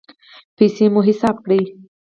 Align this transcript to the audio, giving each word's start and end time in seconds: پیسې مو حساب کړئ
پیسې 0.57 0.85
مو 0.93 1.01
حساب 1.07 1.35
کړئ 1.45 1.61